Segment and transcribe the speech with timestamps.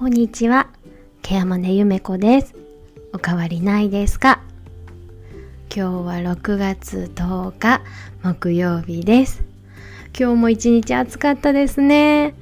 [0.00, 0.68] こんにちは。
[1.20, 2.54] ケアマネゆめこです。
[3.12, 4.40] おかわりないですか？
[5.68, 7.82] 今日は6月10日
[8.22, 9.42] 木曜日です。
[10.18, 12.32] 今日も一日暑かったですね。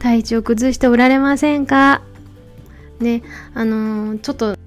[0.00, 2.02] 体調崩しておられませんか？
[2.98, 3.22] ね、
[3.54, 4.58] あのーちょっと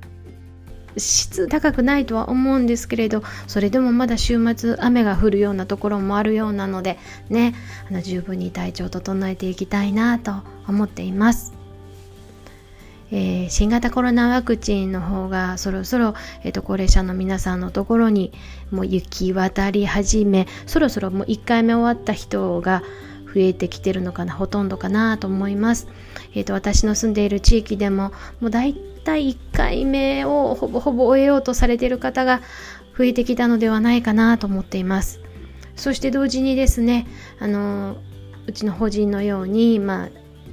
[0.95, 6.97] 質高くないとは思うんですけれどそれでもまだ週末雨が降るようなところもあるようなので
[7.29, 7.53] ね
[7.89, 10.35] あの十分に体調を整えていきたいなと
[10.69, 11.58] 思っています。
[13.11, 16.13] えー新型コロナワクチンの方がそろそろ、
[16.43, 18.31] えーと高齢者の皆さんのところに
[18.71, 22.83] もう行き渡り始めそろそろもう1回目終わった人が
[23.25, 25.87] 増えてきてるのかなほとんどかなと思います、
[26.33, 32.41] えーと私の住んでいる地域でももう大体1回目をほぼほぼ終えようとされている方が
[32.97, 35.21] 増えてきたのではないかなと思っています。
[35.75, 37.07] そして同時にですね
[37.39, 37.95] あの
[38.45, 40.09] うちの法人のように、まあ、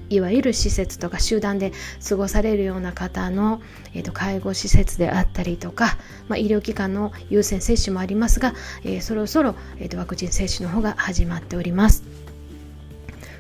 [0.08, 1.72] いわゆる施設とか集団で
[2.08, 3.60] 過ごされるような方の、
[3.94, 5.96] えー、と介護施設であったりとか、
[6.28, 8.54] まあ、医療機関の優先接種もありますが、
[8.84, 12.04] えーそろそろ、えーとワクチン接種の方が始まっております。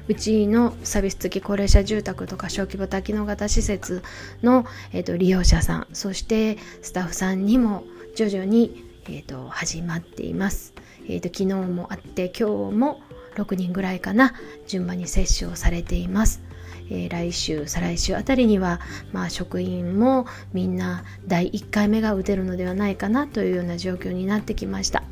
[0.08, 4.02] うちのサービス付き高齢者住宅とか小規模多機能型施設
[4.42, 7.82] の、えー、と利用者さんそしてスタッフさんにも
[8.14, 10.74] 徐々に、えー、と始まっています、
[11.08, 13.00] えー、と昨日もあって今日も
[13.34, 14.34] 6人ぐらいかな
[14.66, 16.45] 順番に接種をされています、
[16.90, 18.80] えー来週再来週あたりには、
[19.12, 25.02] まあ、職員もみんな第1回目が打てるのではないかなというような状況になってきました。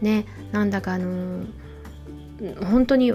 [0.00, 1.62] ねなんだかあのー
[2.64, 3.12] 本当に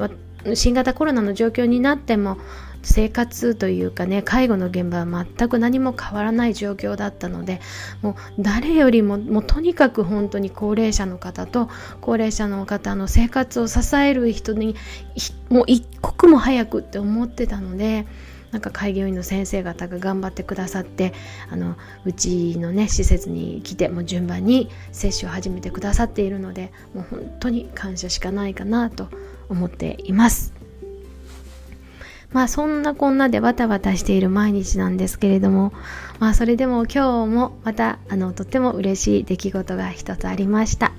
[0.54, 2.38] 新型コロナの状況になっても
[2.82, 7.62] 生活というかね介護の現場は全く何も変わらない状況だったので
[8.02, 11.70] もう誰よりももうとにかく本当に高齢者の方と
[12.02, 14.76] 高齢者の方の生活を支える人に
[15.50, 18.06] もう一刻も早くって思ってたので
[18.52, 21.14] なんか開業医の先生方が頑張ってくださって
[21.50, 29.10] あのうちのね施設に来てもう順番に接種を始めてくださっているのでもう本当に感謝しかないかなと
[29.50, 30.57] 思っています。
[32.38, 35.74] まあそんなこんなでバタバタしている毎日なんですけれども
[36.20, 40.92] まあそれでも今日もまたあのとっても嬉しい出来事が一つありました。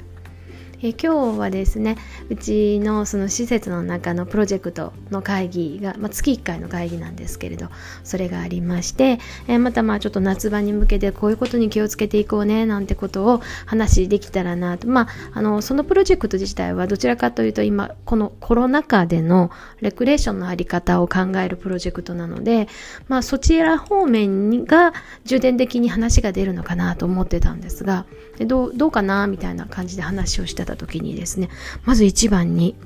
[0.81, 1.97] え今日はですね
[2.29, 7.69] うちのその施設の中のプロジェクトの会議が、まあ、月1回の会議なんですけれど
[8.05, 9.19] それがありまして、
[9.49, 14.87] えまたまあちょっと夏場に向けてこういうことに気をつけていこうねなんてことを話できたらなと。
[14.87, 19.51] まああのそのプロジェクト自体はどちらかというと今このコロナ禍での
[19.81, 22.69] レクレーションのあり方を考えるプロジェクトなので
[23.09, 24.93] まあそちら方面が
[25.25, 28.07] 重点的に話が出るのかなと思ってたんですが
[28.47, 31.49] どうどうかなみたいな感じで話をしてた時にですね
[31.85, 32.77] まず一番に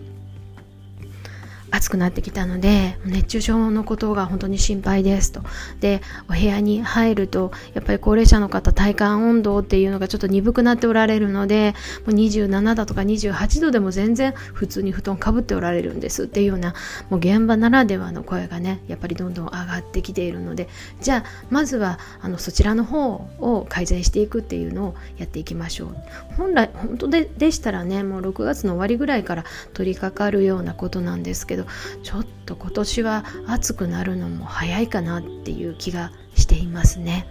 [1.73, 5.43] 暑くなってきたので熱中症のことが本当に心配ですと。
[5.81, 11.75] でお部屋に入るとやっぱり高齢者の方体感温度っていうのがちょっと鈍くなっておられるので
[12.07, 16.75] もう27度とか28度でも全然普通に布団かぶっておられるんですっていうような
[17.09, 20.69] もう現場ならではの声がねやっぱりどんどん上がってきているので
[21.01, 25.97] じゃあまずはあのそちらの方を改善していくっていうのをやっていきましょう。
[26.37, 31.62] 本来本当ででしたらねもう6月の終わりぐらいから取り掛かるようなことなんですけど
[32.03, 37.27] ちょっと今年は暑くなるのも早いかなっていう気がしていますね。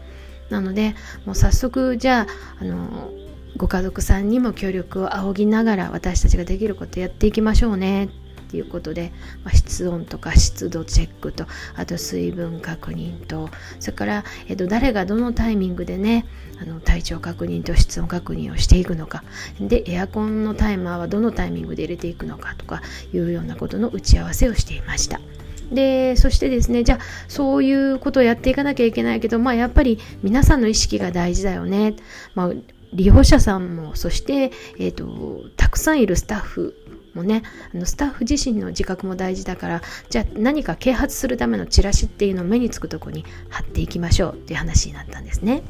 [0.49, 2.27] なのでもう早速じゃ
[2.59, 3.11] ああの
[3.57, 8.09] ご家族さんにも協力を仰ぎながら私たちができることやっていきましょうね。
[8.51, 9.13] っていうことで、
[9.45, 11.45] まあ、室温とか湿度チェックと
[11.77, 16.25] あと水分確認とそれから、えっと、誰がどのタイミングでね
[16.61, 19.23] あの体調確認と室温確認をしていくのか
[19.61, 22.81] でエアコンのタイマーはどのタイミングで入れていくのかとか
[23.13, 25.21] いうようなことの打ち合わせをしていました。
[25.71, 31.95] でそしてですねじゃあそういうことをやっていかなきゃいけないけど、まあ、やっぱり皆さんの意識が大事だよね、
[32.35, 32.51] まあ、
[32.93, 36.75] 利用者さんもそして、えー、とたくさんいるスタッフ
[37.13, 45.63] もねあのスタッフ自身の自覚も大事だからじゃあ何か啓発するためのチラシっていうのを目につくとこに貼っていきましょうっていう話になったんですね。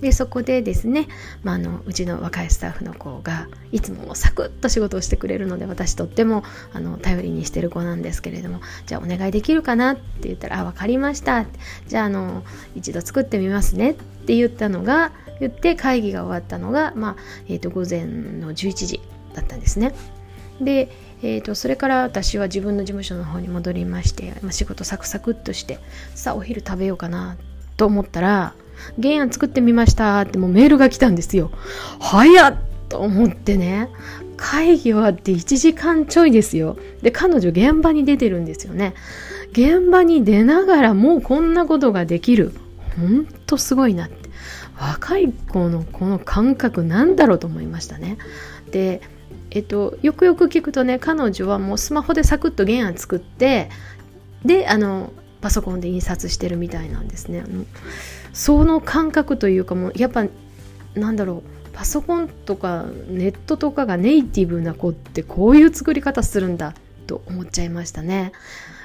[0.00, 1.08] でそこでですね、
[1.42, 11.46] まあ、あのうちの若いスタッフの子がいつもサクッと仕事をしてくれるので私とってもあの頼りにしてる子なんですけれどもじゃあお願いできるかなって言ったら「あ分かりました」
[11.88, 12.44] じゃああの
[12.76, 13.90] 一度作ってみますね。
[13.90, 13.94] っ
[14.28, 17.16] て言ったのが言って会議が終わったのが、まあ
[17.48, 19.00] えー、と午前の11時。
[19.38, 19.94] だったんですね。
[20.60, 20.90] で、
[21.22, 25.78] えー、とそれから私は自分の事務所の方に戻りまして、まあ、仕事サクサクっとして
[26.14, 27.36] さあお昼食べようかな
[27.76, 28.54] と思ったら
[29.00, 31.50] 原案作ってみましたってもうメールが来たんですよ。
[32.00, 32.56] 早っ
[32.88, 33.88] と思ってね
[34.36, 36.76] 会議終わって1時間ちょいですよ。
[37.02, 38.94] で彼女現場に出てるんですよね。
[39.52, 42.52] 現場に出ながらもうこんなことができる
[42.96, 44.28] ほんとすごいなって
[44.76, 48.18] 若い子のこの感覚なんだろうと思いましたね
[48.70, 49.00] で
[49.50, 53.70] えっと、よくよく聞くとね彼女はもうスマホでサクッと原案作って
[54.44, 57.42] であのパソコンで印刷してるみたいなんですね。
[57.44, 57.64] あの
[58.32, 60.26] その感覚というかもうやっぱ
[60.94, 66.74] なんだろうパソコンとかネットとかがネイティブな子ってこういう作り方するんだ
[67.06, 68.32] と思っちゃいましたね。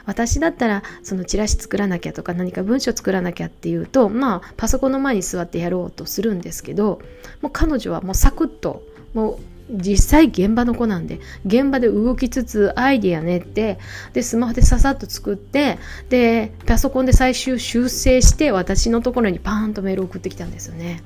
[0.05, 7.01] 私だったらそのチラシ作らなきゃとか何か文章作らなきゃっていうとまあパソコンの前に座ってやろうとするんですけど
[7.41, 9.39] もう彼女はもうサクッともう
[9.69, 13.79] 実際現場の子なんで現場で動きつつアイディア練って
[14.13, 15.77] でスマホでささっと作って
[16.09, 21.01] でパソコンで最終修正して私のところにパーンとメール送ってきたんですよね。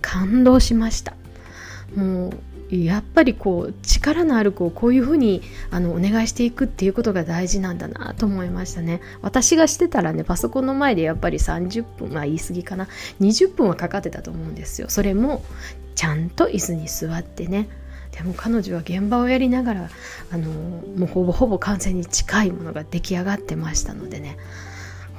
[0.00, 1.14] 感動しました。
[1.96, 2.32] もう
[2.74, 9.02] やっぱりこう力のある子をこういうふうにあのお願いしていくっていうことが大事なんだなと思いましたね。
[9.20, 12.88] 私がしてたらねパソコンの前でやっぱり30分まあ言い過ぎかな。
[13.20, 14.88] 20分はかかってたと思うんですよ。
[14.88, 15.44] それも
[15.94, 17.68] ちゃんと椅子に座ってね。
[18.12, 19.90] でも彼女は現場をやりながら
[20.30, 24.38] あのもうほぼほぼ完全に近いものが出来上がってましたのでね。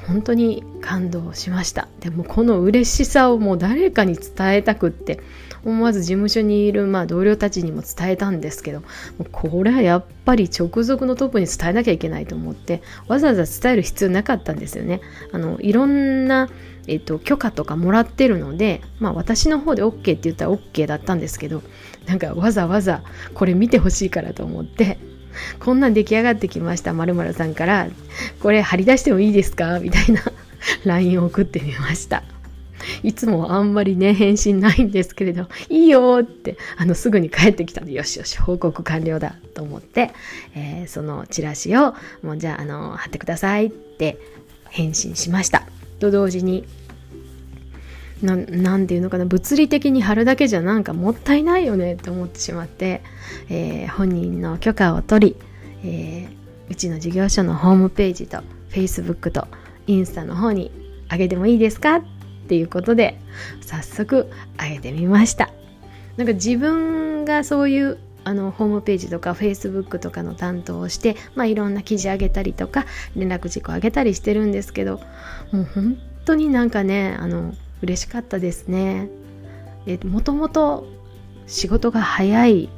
[0.07, 1.87] 本当に感動しました。
[1.99, 5.19] でもこの嬉しさをもう誰かに伝えたくって
[5.65, 8.83] 思わず事務所にいるまあ同僚たちにも伝えたんですけど
[9.31, 15.01] これはやっぱり直属のトップに伝えなきゃいけないと思ってわざわざ伝える必要なかったんですよね。
[15.31, 16.49] あのいろんな
[16.85, 21.63] えっと、許可とかもらってるので、まあ、私の方で OK って言ったら OK だったんですけど
[22.05, 23.03] なんかわざわざ
[23.33, 24.97] これ見てほしいからと思って
[25.59, 27.87] こんなん出来上がってきましたまるさんから
[28.39, 29.79] これ貼り出してもいいですか？
[29.79, 30.21] みたいな
[30.85, 32.23] LINE を送ってみました。
[33.01, 40.11] いつもあんまりね返信ないんですけれどいいよってあのすぐに帰ってきたんでよしよし報告完了だと思って、
[40.53, 44.17] えー、そのチラシをもうじゃああの貼ってくださいって
[44.69, 45.65] 返信しました。
[45.99, 46.65] と同時に
[48.23, 53.01] ななんていうのかな物理的に貼るだけじゃなんかもったいないよねって思ってしまって、
[53.49, 55.35] えー、本人の許可を取り、
[55.83, 58.39] えー、うちの事業所のホームページと
[58.69, 59.47] Facebook と
[59.87, 60.71] インスタの方に
[61.09, 62.01] あげてもいいですかっ
[62.47, 63.19] ていうことで
[63.61, 65.51] 早速あげてみました。
[66.17, 72.85] なんか自分がそういうあのホームページとか Facebook とかの担当をして、まあ、いろんな記事あげたりとか
[73.15, 75.01] 連絡事項あげたりしてるんですけど
[75.51, 79.09] もう本当になんかねあの嬉しかったですね。
[79.85, 80.87] えもともと
[81.47, 82.69] 仕事が早い、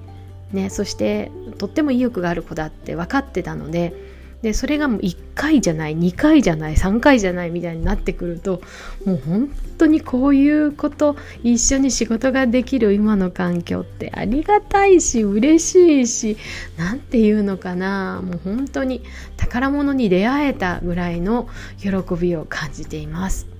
[0.52, 3.94] ね、そしてとっても意欲がある子だって分かってたので
[4.42, 8.62] でそれがもう1回じゃない2回じゃない3回じゃないみたいになってくると
[9.06, 16.38] もう本当にこういうこと一緒に仕事ができる今の環境ってありがたいし嬉しいし
[16.78, 19.04] 何て言うのかなもう本当に
[19.38, 21.48] 宝物に出会えたぐらいの
[21.78, 23.55] 喜びを感じています。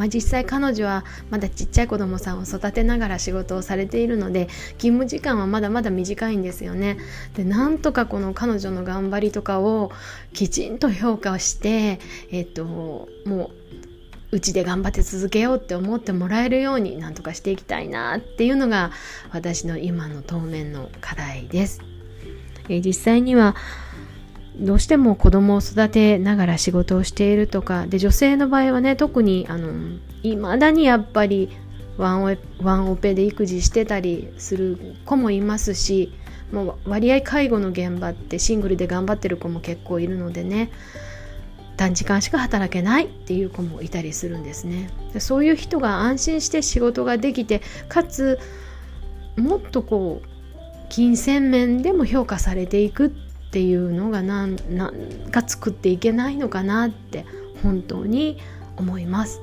[0.00, 4.46] まあ、実際彼女はまだちっちゃい子供さんを育てながら仕事をされているので
[4.78, 6.96] 勤務時間はまだまだ短いんですよね。
[7.36, 9.92] でなんとかこの彼女の頑張りとかを
[10.32, 12.00] きちんと評価して、
[12.30, 12.64] えっと、
[13.26, 13.50] も
[14.32, 18.92] ううちで頑張って続けようって思ってもらえるようになんとかしていきたいなっていうのが
[19.32, 21.82] 私の今の当面の課題です。
[22.70, 23.54] え実際には
[24.60, 31.48] どうしても子供を育てながら仕事をしているとかで女性の場合はね特にあの未だにやっぱり
[31.96, 36.12] ワンオワンオペで育児してたりする子もいますし
[36.52, 40.70] もう割合介護の現場ってシングルで頑張ってる子も結構いるのでね
[41.76, 44.90] 短時間しか働けないっていう子もいたりするんですね。
[45.14, 48.38] でそういう人が安心して仕事ができてかつ
[49.36, 50.28] もっとこう
[50.90, 53.10] 金銭面でも評価されていくっ
[53.52, 57.26] ていうのがなんなんか作っていけないのかなって
[57.62, 58.38] 本当に
[58.76, 59.40] 思います。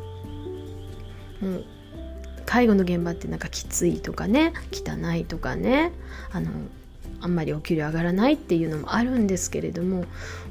[1.41, 1.65] もう
[2.45, 5.91] 介護の現場ってなんかきついとかね汚いとかね
[6.31, 6.49] あの
[7.19, 10.05] あんまりお給料上がらないっていうのもあるんですけれども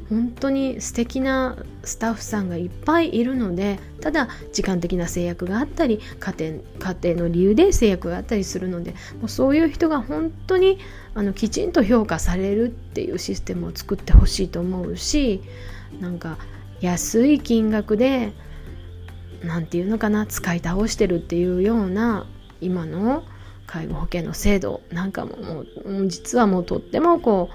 [0.08, 6.34] 本当に素敵なスタッフさんがいっぱいいるのでただ時間的な制約があったり家
[6.78, 10.78] 庭家庭の理由で制約があったりするのでもうそういう人が本当に
[11.14, 15.42] あのきちんと評価されるっていうシステムを作ってほしいと思うし
[16.00, 16.38] なんか
[16.80, 18.32] 安い金額で
[19.42, 22.26] 何て言うのかな使い倒してるっていうような
[22.60, 23.24] 今の
[23.66, 27.50] 介護保険の制度なんかももう実はもうとってもこ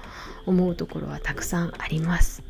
[0.46, 2.42] う思うところはたくさんあります。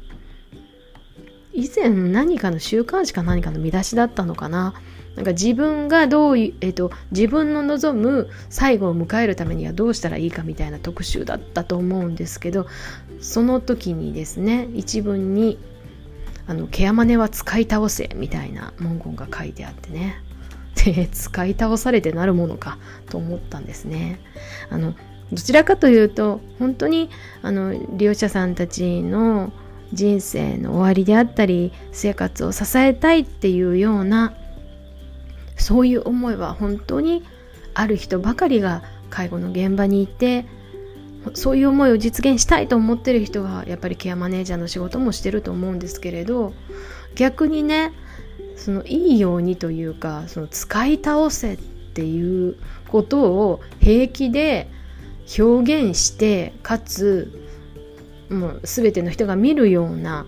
[1.52, 4.74] 以前何かの週刊誌か何かの見出しだったのかな？
[5.16, 12.66] なんか自分がどう、えっと、自分の望む最後を迎えるためにはどうしたらいいかみたいな特集だったと思うんですけど
[13.20, 15.58] その時にですね一文に
[16.46, 20.16] あのケアマネは使い倒せみたいな文言が書いてあってね
[20.74, 24.20] 使い倒されてなるものかと思ったんですね。
[24.70, 24.94] あの
[25.32, 27.08] どちらかというと本当に
[27.42, 29.52] あの利用者さんたちの
[29.92, 34.34] 人生の終わりであったり生活を支えたいっていうような
[35.56, 37.22] そういう思いは本当に
[37.74, 40.46] ある人ばかりが介護の現場にいて
[41.34, 46.52] そういう思いを実現したいと思ってる人がやっぱりケアマネージャーの仕事もしてると思うんですけれど
[47.14, 47.92] 逆にね
[48.62, 52.56] そのいいようにというかその使い倒せっていう
[52.88, 54.70] ことを平気で
[55.36, 57.42] 表現してかつ
[58.30, 60.26] もう全ての人が見るような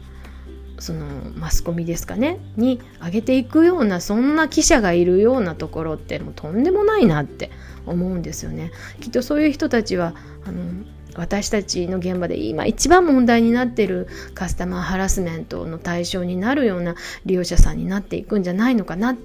[0.81, 7.53] そのマスコミですかねに上げていくようなそんな記者がいるようなところってもうとんでもないなって
[7.87, 8.73] 思うんですよね。
[9.00, 10.14] きっとそういう人たちは
[10.45, 10.85] あの
[11.16, 16.94] 私たちの現場で今一番問題になっているカスタマーハラスメントの対象になるような
[17.25, 19.16] 利用者さんになっていくんじゃないのかなっ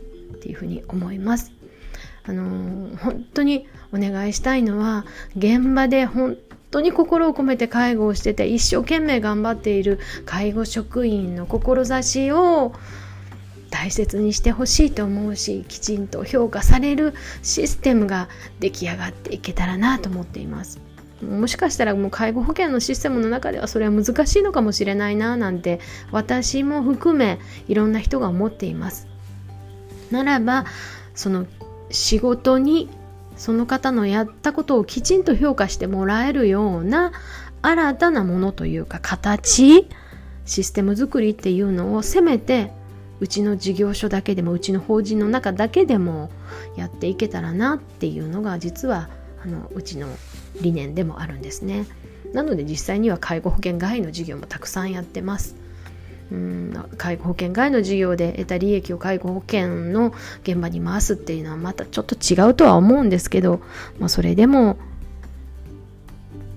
[0.42, 1.52] ていうふうに思います。
[2.24, 5.06] あの本当にお願いしたいのは
[5.36, 6.38] 現場で本
[6.70, 12.74] 当に心を込めて介護をしてて一生懸命頑張っている介護職員の志を
[13.72, 18.28] 大切にしてほしいと思うしきちんと評価されるシステムが
[18.60, 20.80] 出来上がっていけたらなと思っています
[21.22, 25.80] もしかしたらもう介護保険のシステムの中ではそれは難しいのかもしれないななんて
[26.12, 29.08] 私も含めいろんな人が思っています。
[30.12, 30.66] ならば
[31.14, 31.46] その
[31.92, 32.90] 仕事に
[33.36, 37.12] その方のやったことをきちんと評価してもらえるような
[37.62, 39.88] 新たなものというか形
[40.46, 42.72] システム作りっていうのをせめて
[43.20, 46.32] うちの事業所だけでもうちの法人の中だけでも
[46.76, 49.10] やっていけたらなっていうのが実は
[49.44, 50.08] あのうちの
[50.62, 51.86] 理念でもあるんですね。
[52.34, 55.56] なので実際には介護保険外の事業もたくさんやってます。
[56.32, 63.62] うん介護保険外の事業で得た利益を介護保険の現場に回すっていうのはまたちょっと違うとは思うんですけど、
[63.98, 64.78] まあ、それでも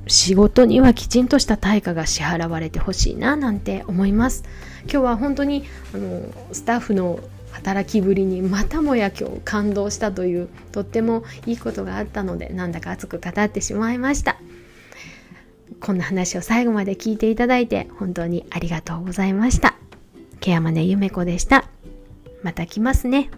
[0.06, 4.44] 仕事にはきちんとした対価が支払われてほしいななんて思います
[4.82, 6.22] 今日は本当にあの
[6.52, 7.20] スタッフの
[7.52, 14.38] 働きぶりにまたもや今日感動したというとってもいいことがあったのでなんだか熱く語ってしまいました
[15.82, 19.75] こんな話を最後まで聞いていただいて本当にありがとうございました。
[20.40, 21.64] ケアマネゆめこでした。
[22.42, 23.30] また来ますね。